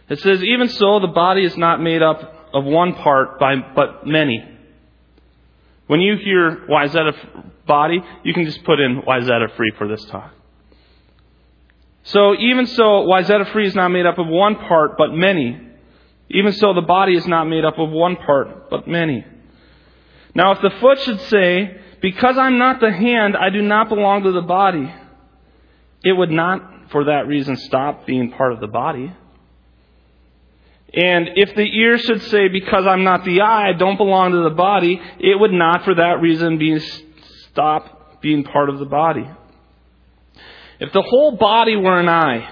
It 0.10 0.20
says, 0.20 0.44
Even 0.44 0.70
so, 0.70 1.00
the 1.00 1.08
body 1.08 1.44
is 1.44 1.58
not 1.58 1.82
made 1.82 2.04
up 2.04 2.50
of 2.54 2.66
one 2.66 2.94
part, 2.94 3.40
by, 3.40 3.56
but 3.76 4.06
many. 4.06 4.51
When 5.92 6.00
you 6.00 6.16
hear 6.16 6.68
Wayzata 6.70 7.68
body, 7.68 8.00
you 8.24 8.34
can 8.34 8.46
just 8.46 8.64
put 8.64 8.80
in 8.80 9.02
Wayzata 9.02 9.54
free 9.58 9.74
for 9.78 9.90
this 9.90 10.02
talk. 10.06 10.34
So 12.04 12.34
even 12.34 12.66
so, 12.66 12.84
Wayzata 12.84 13.52
free 13.52 13.68
is 13.68 13.76
not 13.76 13.90
made 13.90 14.06
up 14.06 14.18
of 14.18 14.26
one 14.26 14.56
part, 14.56 14.98
but 14.98 15.12
many. 15.12 15.60
Even 16.30 16.54
so, 16.54 16.74
the 16.74 16.82
body 16.82 17.18
is 17.18 17.28
not 17.28 17.44
made 17.44 17.66
up 17.66 17.78
of 17.78 17.90
one 17.90 18.16
part, 18.16 18.70
but 18.70 18.88
many. 18.88 19.26
Now, 20.34 20.54
if 20.54 20.62
the 20.62 20.70
foot 20.80 20.98
should 21.00 21.20
say, 21.24 21.82
Because 22.02 22.38
I'm 22.38 22.58
not 22.58 22.80
the 22.80 22.90
hand, 22.90 23.36
I 23.36 23.50
do 23.50 23.62
not 23.62 23.90
belong 23.90 24.24
to 24.24 24.32
the 24.32 24.44
body, 24.44 24.90
it 26.06 26.14
would 26.14 26.32
not, 26.32 26.90
for 26.92 27.04
that 27.04 27.28
reason, 27.28 27.58
stop 27.58 28.06
being 28.06 28.32
part 28.32 28.54
of 28.54 28.62
the 28.62 28.68
body. 28.68 29.14
And 30.94 31.30
if 31.36 31.56
the 31.56 31.64
ear 31.64 31.98
should 31.98 32.22
say, 32.24 32.50
because 32.50 32.86
I'm 32.86 33.04
not 33.04 33.24
the 33.24 33.42
eye, 33.42 33.70
I 33.70 33.74
don't 33.74 33.98
belong 33.98 34.32
to 34.32 34.44
the 34.44 34.56
body, 34.56 35.02
it 35.20 35.40
would 35.40 35.54
not 35.54 35.86
for 35.86 35.96
that 35.96 36.20
reason 36.22 36.58
be 36.58 36.80
stop 37.50 38.22
being 38.22 38.44
part 38.44 38.70
of 38.70 38.80
the 38.80 38.86
body. 38.86 39.30
If 40.80 40.92
the 40.92 41.02
whole 41.02 41.38
body 41.38 41.78
were 41.78 42.00
an 42.00 42.10
eye, 42.10 42.50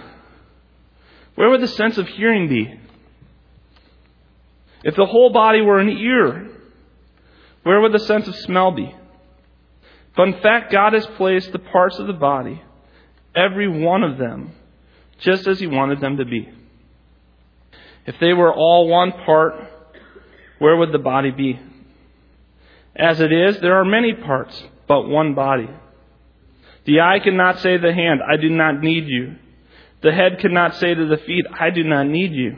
where 1.36 1.50
would 1.50 1.62
the 1.62 1.67
sense 1.67 1.98
of 1.98 2.08
hearing 2.08 2.48
be? 2.48 2.79
If 4.84 4.96
the 4.96 5.05
whole 5.05 5.31
body 5.31 5.62
were 5.62 5.79
an 5.79 5.89
ear, 5.89 6.50
where 7.63 7.81
would 7.81 7.91
the 7.91 8.00
sense 8.00 8.27
of 8.27 8.36
smell 8.36 8.72
be? 8.72 8.96
But 10.15 10.29
in 10.29 10.41
fact, 10.41 10.72
God 10.72 10.93
has 10.93 11.05
placed 11.17 11.51
the 11.51 11.60
parts 11.60 12.00
of 12.00 12.08
the 12.08 12.13
body, 12.13 12.62
every 13.36 13.67
one 13.67 14.03
of 14.03 14.17
them, 14.17 14.51
just 15.19 15.48
as 15.48 15.60
He 15.60 15.67
wanted 15.67 16.00
them 16.00 16.17
to 16.17 16.25
be. 16.25 16.50
If 18.10 18.16
they 18.20 18.34
were 18.34 18.51
all 18.51 18.88
one 18.88 19.12
part, 19.12 19.54
where 20.58 20.75
would 20.75 20.92
the 20.92 20.98
body 20.98 21.30
be? 21.30 21.60
As 22.96 23.22
it 23.22 23.32
is, 23.32 23.60
there 23.60 23.80
are 23.80 23.86
many 23.86 24.16
parts, 24.16 24.63
but 24.88 25.08
one 25.08 25.36
body. 25.36 25.70
The 26.86 27.01
eye 27.01 27.20
cannot 27.24 27.60
say 27.60 27.78
to 27.78 27.88
the 27.88 27.94
hand, 27.94 28.22
I 28.28 28.38
do 28.38 28.50
not 28.50 28.82
need 28.82 29.06
you. 29.06 29.36
The 30.01 30.12
head 30.12 30.39
cannot 30.39 30.78
say 30.78 30.92
to 30.92 31.06
the 31.06 31.18
feet, 31.18 31.46
I 31.54 31.70
do 31.70 31.84
not 31.84 32.08
need 32.08 32.32
you. 32.32 32.58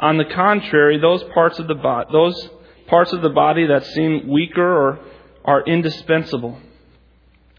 On 0.00 0.16
the 0.16 0.24
contrary, 0.24 0.98
those 0.98 1.22
parts 1.34 1.58
of 1.58 1.68
the 1.68 1.74
body, 1.74 2.08
those 2.10 2.48
parts 2.86 3.12
of 3.12 3.20
the 3.20 3.28
body 3.28 3.66
that 3.66 3.84
seem 3.84 4.28
weaker 4.28 4.66
or 4.66 4.98
are 5.44 5.62
indispensable. 5.66 6.58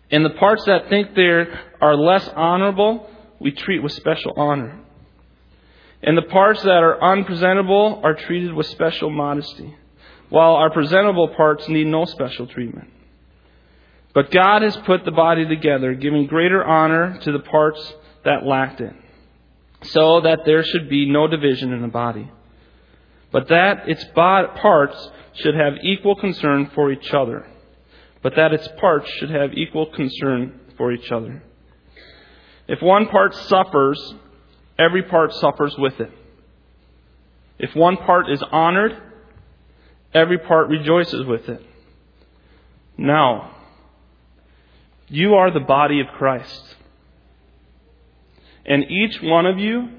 And 0.10 0.26
the 0.26 0.32
parts 0.32 0.66
that 0.66 0.90
think 0.90 1.14
they 1.14 1.46
are 1.82 1.96
less 1.96 2.28
honorable, 2.30 3.08
we 3.40 3.52
treat 3.52 3.84
with 3.84 3.92
special 3.92 4.34
honor. 4.38 4.83
And 6.04 6.18
the 6.18 6.24
parts 6.24 6.62
that 6.64 6.84
are 6.84 7.02
unpresentable 7.02 8.02
are 8.04 8.14
treated 8.14 8.54
with 8.54 8.68
special 8.68 9.10
modesty, 9.10 9.74
while 10.30 10.56
our 10.56 10.70
presentable 10.70 11.30
parts 11.30 11.68
need 11.70 11.88
no 11.88 12.04
special 12.06 12.46
treatment. 12.46 12.90
But 14.14 14.30
God 14.30 14.62
has 14.64 14.76
put 14.86 15.06
the 15.06 15.12
body 15.12 15.48
together, 15.48 15.94
giving 15.94 16.28
greater 16.28 16.64
honor 16.64 17.18
to 17.22 17.32
the 17.32 17.40
parts 17.40 17.94
that 18.26 18.46
lacked 18.46 18.82
it, 18.82 18.94
so 19.84 20.22
that 20.22 20.40
there 20.46 20.64
should 20.64 20.90
be 20.90 21.10
no 21.10 21.28
division 21.28 21.72
in 21.72 21.82
the 21.82 21.88
body, 21.88 22.30
but 23.32 23.48
that 23.48 23.88
its 23.88 24.04
parts 24.14 25.10
should 25.36 25.56
have 25.56 25.74
equal 25.84 26.16
concern 26.16 26.70
for 26.76 26.92
each 26.92 27.14
other, 27.14 27.48
but 28.22 28.36
that 28.36 28.54
its 28.54 28.68
parts 28.80 29.10
should 29.14 29.32
have 29.32 29.54
equal 29.54 29.88
concern 29.88 30.60
for 30.78 30.92
each 30.92 31.12
other. 31.12 31.44
If 32.68 32.82
one 32.82 33.08
part 33.08 33.34
suffers, 33.34 34.16
every 34.78 35.04
part 35.04 35.34
suffers 35.34 35.76
with 35.78 36.00
it. 36.00 36.12
If 37.60 37.76
one 37.76 37.98
part 37.98 38.30
is 38.30 38.44
honored, 38.52 39.02
every 40.14 40.38
part 40.38 40.70
rejoices 40.70 41.26
with 41.26 41.48
it. 41.50 41.62
Now, 42.98 43.56
you 45.08 45.36
are 45.36 45.52
the 45.52 45.60
body 45.60 46.00
of 46.00 46.08
Christ. 46.08 46.76
And 48.66 48.90
each 48.90 49.22
one 49.22 49.46
of 49.46 49.60
you 49.60 49.90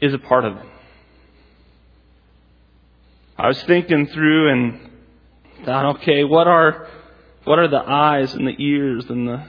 is 0.00 0.12
a 0.12 0.18
part 0.18 0.44
of 0.44 0.56
it. 0.56 0.66
I 3.38 3.48
was 3.48 3.62
thinking 3.64 4.06
through 4.06 4.50
and 4.50 4.90
thought, 5.64 5.96
okay, 5.96 6.24
what 6.24 6.46
are 6.46 6.88
what 7.44 7.58
are 7.58 7.68
the 7.68 7.78
eyes 7.78 8.34
and 8.34 8.46
the 8.46 8.54
ears 8.58 9.04
and 9.08 9.28
the 9.28 9.46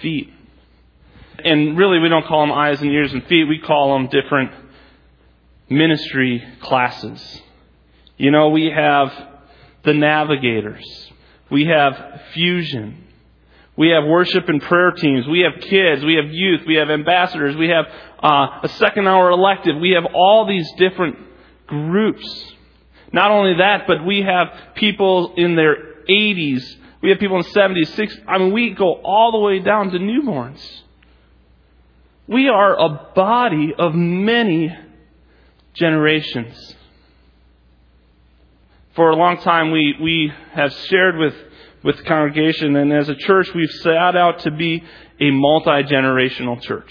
feet? 0.00 0.32
And 1.44 1.76
really 1.76 1.98
we 1.98 2.08
don't 2.08 2.26
call 2.26 2.40
them 2.40 2.52
eyes 2.52 2.80
and 2.80 2.90
ears 2.90 3.12
and 3.12 3.24
feet, 3.26 3.44
we 3.44 3.58
call 3.58 3.94
them 3.94 4.08
different 4.08 4.52
ministry 5.68 6.42
classes. 6.60 7.42
You 8.16 8.30
know, 8.30 8.50
we 8.50 8.66
have 8.66 9.12
the 9.84 9.92
navigators, 9.92 10.84
we 11.50 11.66
have 11.66 12.22
fusion, 12.32 13.04
we 13.76 13.90
have 13.90 14.04
worship 14.04 14.48
and 14.48 14.62
prayer 14.62 14.92
teams, 14.92 15.26
we 15.26 15.40
have 15.40 15.60
kids, 15.60 16.04
we 16.04 16.14
have 16.14 16.32
youth, 16.32 16.62
we 16.66 16.76
have 16.76 16.90
ambassadors, 16.90 17.56
we 17.56 17.68
have 17.68 17.86
uh, 18.22 18.60
a 18.62 18.68
second 18.78 19.08
hour 19.08 19.30
elective, 19.30 19.76
we 19.80 19.90
have 19.90 20.04
all 20.14 20.46
these 20.46 20.70
different 20.78 21.16
groups. 21.66 22.52
Not 23.12 23.30
only 23.30 23.54
that, 23.58 23.86
but 23.86 24.04
we 24.04 24.22
have 24.22 24.74
people 24.74 25.34
in 25.36 25.56
their 25.56 25.76
80s, 26.08 26.62
we 27.02 27.10
have 27.10 27.18
people 27.18 27.36
in 27.36 27.42
70s, 27.44 27.94
60s. 27.94 28.24
I 28.26 28.38
mean, 28.38 28.52
we 28.52 28.70
go 28.70 28.94
all 28.94 29.32
the 29.32 29.38
way 29.38 29.58
down 29.58 29.90
to 29.90 29.98
newborns. 29.98 30.60
We 32.26 32.48
are 32.48 32.74
a 32.74 33.10
body 33.14 33.74
of 33.78 33.94
many 33.94 34.74
generations. 35.74 36.74
For 38.94 39.10
a 39.10 39.16
long 39.16 39.38
time, 39.38 39.72
we, 39.72 39.94
we 40.00 40.32
have 40.52 40.72
shared 40.72 41.18
with, 41.18 41.34
with 41.82 41.98
the 41.98 42.02
congregation, 42.04 42.76
and 42.76 42.92
as 42.92 43.08
a 43.08 43.14
church, 43.14 43.52
we've 43.54 43.70
set 43.82 44.16
out 44.16 44.40
to 44.40 44.50
be 44.50 44.84
a 45.20 45.30
multi 45.30 45.82
generational 45.82 46.60
church. 46.62 46.90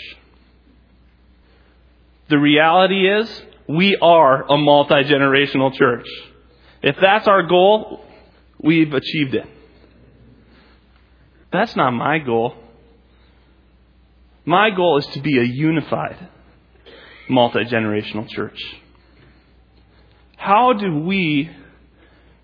The 2.29 2.37
reality 2.37 3.07
is, 3.07 3.41
we 3.67 3.97
are 4.01 4.43
a 4.43 4.57
multi 4.57 5.03
generational 5.03 5.73
church. 5.73 6.07
If 6.81 6.97
that's 7.01 7.27
our 7.27 7.43
goal, 7.43 8.05
we've 8.61 8.93
achieved 8.93 9.35
it. 9.35 9.47
That's 11.51 11.75
not 11.75 11.91
my 11.91 12.19
goal. 12.19 12.55
My 14.45 14.69
goal 14.69 14.97
is 14.97 15.05
to 15.07 15.21
be 15.21 15.39
a 15.39 15.43
unified, 15.43 16.17
multi 17.29 17.63
generational 17.65 18.27
church. 18.27 18.59
How 20.35 20.73
do 20.73 20.99
we 20.99 21.49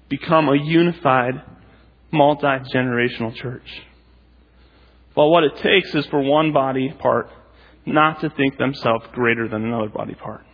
become 0.07 0.47
a 0.47 0.55
unified, 0.55 1.41
multi 2.11 2.47
generational 2.73 3.35
church? 3.35 3.67
Well, 5.15 5.29
what 5.29 5.43
it 5.43 5.57
takes 5.57 5.93
is 5.93 6.05
for 6.05 6.21
one 6.21 6.53
body 6.53 6.95
part 6.97 7.29
not 7.85 8.21
to 8.21 8.29
think 8.29 8.57
themselves 8.57 9.05
greater 9.11 9.49
than 9.49 9.65
another 9.65 9.89
body 9.89 10.15
part. 10.15 10.45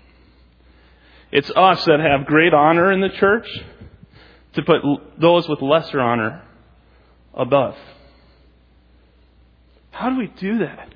It's 1.31 1.51
us 1.55 1.85
that 1.85 1.99
have 1.99 2.25
great 2.25 2.53
honor 2.53 2.91
in 2.91 3.01
the 3.01 3.09
church 3.09 3.47
to 4.53 4.63
put 4.63 4.81
those 5.19 5.47
with 5.47 5.61
lesser 5.61 5.99
honor 5.99 6.41
above. 7.35 7.75
How 9.91 10.09
do 10.09 10.17
we 10.17 10.27
do 10.27 10.59
that? 10.59 10.94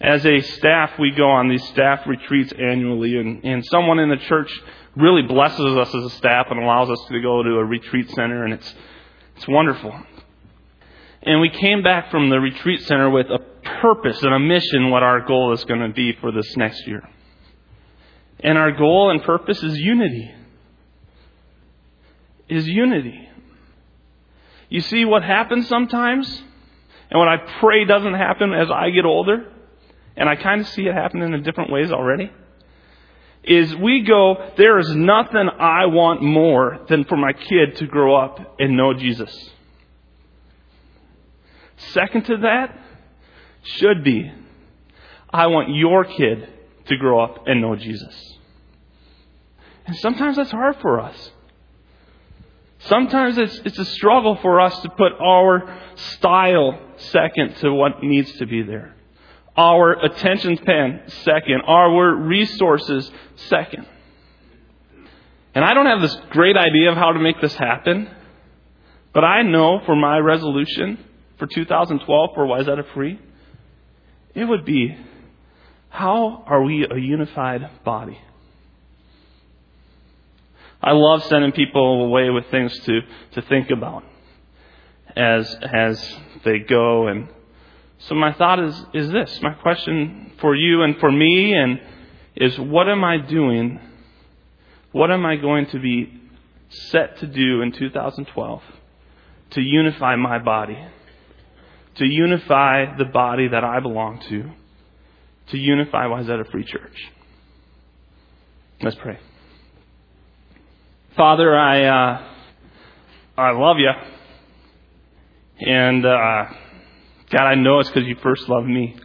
As 0.00 0.24
a 0.24 0.40
staff, 0.40 0.92
we 0.98 1.10
go 1.10 1.28
on 1.28 1.48
these 1.48 1.64
staff 1.68 2.06
retreats 2.06 2.52
annually, 2.58 3.18
and, 3.18 3.44
and 3.44 3.64
someone 3.66 3.98
in 3.98 4.08
the 4.08 4.16
church 4.16 4.50
really 4.96 5.22
blesses 5.22 5.76
us 5.76 5.94
as 5.94 6.04
a 6.04 6.10
staff 6.10 6.46
and 6.50 6.58
allows 6.58 6.88
us 6.90 6.98
to 7.08 7.20
go 7.20 7.42
to 7.42 7.50
a 7.58 7.64
retreat 7.64 8.08
center, 8.10 8.44
and 8.44 8.54
it's, 8.54 8.74
it's 9.36 9.46
wonderful. 9.46 9.94
And 11.22 11.42
we 11.42 11.50
came 11.50 11.82
back 11.82 12.10
from 12.10 12.30
the 12.30 12.40
retreat 12.40 12.80
center 12.86 13.10
with 13.10 13.26
a 13.26 13.40
purpose 13.82 14.22
and 14.22 14.32
a 14.32 14.38
mission, 14.38 14.90
what 14.90 15.02
our 15.02 15.20
goal 15.20 15.52
is 15.52 15.64
going 15.64 15.80
to 15.80 15.92
be 15.92 16.14
for 16.18 16.32
this 16.32 16.56
next 16.56 16.86
year. 16.86 17.06
And 18.40 18.56
our 18.56 18.72
goal 18.72 19.10
and 19.10 19.22
purpose 19.22 19.62
is 19.62 19.78
unity. 19.78 20.32
Is 22.48 22.66
unity. 22.66 23.28
You 24.70 24.80
see 24.80 25.04
what 25.04 25.22
happens 25.22 25.68
sometimes, 25.68 26.26
and 27.10 27.18
what 27.18 27.28
I 27.28 27.36
pray 27.60 27.84
doesn't 27.84 28.14
happen 28.14 28.54
as 28.54 28.70
I 28.70 28.88
get 28.90 29.04
older, 29.04 29.46
and 30.16 30.28
I 30.28 30.36
kind 30.36 30.60
of 30.60 30.68
see 30.68 30.82
it 30.82 30.94
happening 30.94 31.32
in 31.32 31.42
different 31.42 31.70
ways 31.70 31.90
already, 31.90 32.30
is 33.42 33.74
we 33.76 34.02
go, 34.02 34.52
there 34.56 34.78
is 34.78 34.88
nothing 34.90 35.48
I 35.58 35.86
want 35.86 36.22
more 36.22 36.80
than 36.88 37.04
for 37.04 37.16
my 37.16 37.32
kid 37.32 37.76
to 37.76 37.86
grow 37.86 38.14
up 38.14 38.56
and 38.58 38.76
know 38.76 38.92
Jesus. 38.92 39.34
Second 41.92 42.26
to 42.26 42.36
that 42.38 42.78
should 43.62 44.04
be, 44.04 44.30
I 45.30 45.46
want 45.46 45.70
your 45.70 46.04
kid 46.04 46.48
to 46.86 46.96
grow 46.96 47.20
up 47.20 47.46
and 47.46 47.60
know 47.62 47.76
Jesus. 47.76 48.38
And 49.86 49.96
sometimes 49.96 50.36
that's 50.36 50.50
hard 50.50 50.76
for 50.82 51.00
us. 51.00 51.30
Sometimes 52.80 53.38
it's, 53.38 53.60
it's 53.64 53.78
a 53.78 53.84
struggle 53.84 54.36
for 54.40 54.60
us 54.60 54.78
to 54.80 54.88
put 54.90 55.12
our 55.20 55.78
style 55.96 56.78
second 56.96 57.56
to 57.56 57.72
what 57.72 58.02
needs 58.02 58.32
to 58.38 58.46
be 58.46 58.62
there. 58.62 58.94
Our 59.56 59.92
attention 60.04 60.56
span 60.56 61.02
second. 61.24 61.62
Our 61.66 62.14
resources 62.16 63.10
second. 63.36 63.86
And 65.54 65.64
I 65.64 65.74
don't 65.74 65.86
have 65.86 66.00
this 66.00 66.16
great 66.30 66.56
idea 66.56 66.90
of 66.90 66.96
how 66.96 67.12
to 67.12 67.18
make 67.18 67.40
this 67.40 67.54
happen, 67.54 68.08
but 69.12 69.24
I 69.24 69.42
know 69.42 69.80
for 69.84 69.96
my 69.96 70.18
resolution 70.18 71.04
for 71.38 71.46
2012 71.46 72.30
for 72.34 72.46
Wayzata 72.46 72.84
Free, 72.94 73.18
it 74.34 74.44
would 74.44 74.64
be 74.64 74.96
how 75.88 76.44
are 76.46 76.62
we 76.62 76.86
a 76.88 76.96
unified 76.96 77.68
body? 77.84 78.18
I 80.82 80.92
love 80.92 81.24
sending 81.24 81.52
people 81.52 82.04
away 82.04 82.30
with 82.30 82.46
things 82.50 82.78
to, 82.80 83.00
to 83.32 83.42
think 83.42 83.70
about 83.70 84.04
as, 85.14 85.54
as 85.62 86.16
they 86.44 86.60
go. 86.60 87.08
And 87.08 87.28
so 88.00 88.14
my 88.14 88.32
thought 88.32 88.62
is, 88.62 88.74
is 88.94 89.10
this. 89.10 89.38
My 89.42 89.52
question 89.54 90.32
for 90.40 90.54
you 90.54 90.82
and 90.82 90.96
for 90.98 91.12
me 91.12 91.52
and 91.54 91.80
is 92.34 92.58
what 92.58 92.88
am 92.88 93.04
I 93.04 93.18
doing? 93.18 93.78
What 94.92 95.10
am 95.10 95.26
I 95.26 95.36
going 95.36 95.66
to 95.66 95.78
be 95.78 96.20
set 96.68 97.18
to 97.18 97.26
do 97.26 97.60
in 97.62 97.72
2012 97.72 98.62
to 99.50 99.60
unify 99.60 100.16
my 100.16 100.38
body? 100.38 100.78
To 101.96 102.06
unify 102.06 102.96
the 102.96 103.04
body 103.04 103.48
that 103.48 103.64
I 103.64 103.80
belong 103.80 104.20
to? 104.30 104.50
To 105.50 105.58
unify 105.58 106.06
Wayzata 106.06 106.50
Free 106.50 106.64
Church? 106.64 107.10
Let's 108.82 108.96
pray. 108.96 109.18
Father, 111.16 111.54
I 111.54 111.84
uh, 111.84 112.26
I 113.36 113.50
love 113.50 113.76
you, 113.78 113.90
and 115.60 116.06
uh, 116.06 116.44
God, 117.30 117.42
I 117.42 117.54
know 117.54 117.78
it's 117.78 117.88
because 117.88 118.08
you 118.08 118.16
first 118.16 118.48
loved 118.48 118.66
me, 118.66 118.96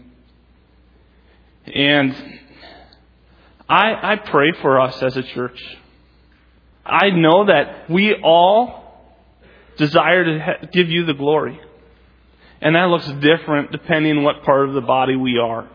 and 1.73 2.15
I 3.69 4.13
I 4.13 4.15
pray 4.15 4.51
for 4.61 4.79
us 4.81 5.01
as 5.03 5.15
a 5.15 5.23
church. 5.23 5.61
I 6.83 7.09
know 7.11 7.45
that 7.45 7.89
we 7.89 8.15
all 8.15 8.83
desire 9.77 10.23
to 10.23 10.67
give 10.71 10.89
you 10.89 11.05
the 11.05 11.13
glory, 11.13 11.59
and 12.61 12.75
that 12.75 12.85
looks 12.85 13.07
different 13.19 13.71
depending 13.71 14.17
on 14.17 14.23
what 14.23 14.43
part 14.43 14.67
of 14.67 14.73
the 14.73 14.81
body 14.81 15.15
we 15.15 15.38
are. 15.38 15.69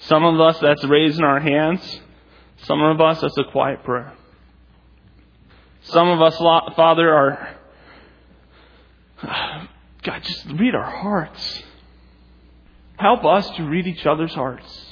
Some 0.00 0.24
of 0.24 0.40
us 0.40 0.58
that's 0.60 0.84
raising 0.84 1.24
our 1.24 1.40
hands. 1.40 2.00
Some 2.62 2.82
of 2.82 3.00
us 3.00 3.20
that's 3.20 3.38
a 3.38 3.44
quiet 3.44 3.84
prayer. 3.84 4.12
Some 5.82 6.08
of 6.08 6.20
us, 6.20 6.36
Father, 6.36 7.14
are. 7.14 7.56
God, 10.02 10.22
just 10.22 10.46
read 10.46 10.74
our 10.74 10.90
hearts. 10.90 11.62
Help 12.98 13.24
us 13.24 13.48
to 13.56 13.62
read 13.62 13.86
each 13.86 14.06
other's 14.06 14.34
hearts. 14.34 14.86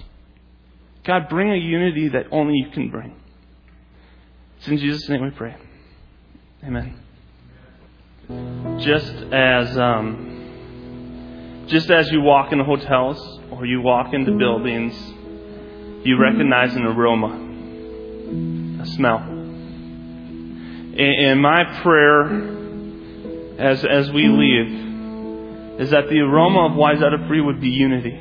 God, 1.05 1.29
bring 1.29 1.51
a 1.51 1.57
unity 1.57 2.09
that 2.11 2.27
only 2.33 2.55
you 2.55 2.71
can 2.71 2.91
bring. 2.91 3.15
It's 4.59 4.69
in 4.69 4.79
Jesus' 4.79 5.09
name 5.09 5.23
we 5.23 5.31
pray. 5.31 5.57
Amen. 6.65 7.01
Just 8.81 9.13
as 9.33 9.79
um, 9.79 11.65
just 11.69 11.91
as 11.91 12.11
you 12.11 12.21
walk 12.21 12.53
in 12.53 12.59
the 12.59 12.65
hotels 12.65 13.41
or 13.51 13.67
you 13.67 13.81
walk 13.81 14.13
into 14.13 14.37
buildings, 14.37 14.95
you 16.05 16.19
recognize 16.19 16.75
an 16.75 16.83
aroma, 16.83 18.83
a 18.83 18.87
smell. 18.87 19.19
And 20.99 21.41
my 21.41 21.81
prayer 21.83 22.57
as, 23.59 23.85
as 23.85 24.11
we 24.11 24.29
leave 24.29 24.86
is 25.79 25.91
that 25.91 26.09
the 26.09 26.21
aroma 26.21 26.67
of 26.67 26.73
Wayzata 26.73 27.29
Free 27.29 27.41
would 27.41 27.61
be 27.61 27.69
unity. 27.69 28.19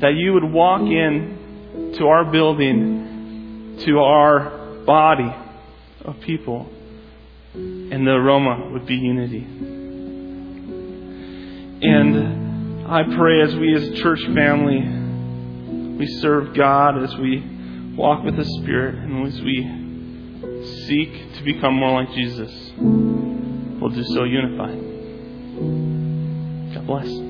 That 0.00 0.14
you 0.14 0.32
would 0.32 0.44
walk 0.44 0.80
in 0.82 1.92
to 1.98 2.06
our 2.06 2.24
building, 2.24 3.78
to 3.84 3.98
our 3.98 4.82
body 4.86 5.34
of 6.04 6.20
people, 6.20 6.70
and 7.54 8.06
the 8.06 8.12
aroma 8.12 8.70
would 8.72 8.86
be 8.86 8.94
unity. 8.94 9.44
And 11.82 12.86
I 12.86 13.02
pray 13.02 13.42
as 13.42 13.54
we 13.56 13.74
as 13.74 13.98
church 14.00 14.20
family, 14.34 15.98
we 15.98 16.06
serve 16.20 16.54
God, 16.54 17.02
as 17.02 17.14
we 17.16 17.44
walk 17.96 18.24
with 18.24 18.36
the 18.36 18.44
Spirit, 18.44 18.94
and 18.94 19.26
as 19.26 19.40
we 19.40 20.64
seek 20.86 21.34
to 21.34 21.42
become 21.42 21.74
more 21.74 22.02
like 22.02 22.12
Jesus, 22.14 22.50
we'll 22.78 23.90
do 23.90 24.04
so 24.04 24.24
unified. 24.24 24.85
God 26.76 26.86
bless. 26.86 27.25